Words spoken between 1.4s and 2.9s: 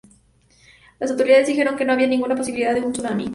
dijeron que no había ninguna posibilidad de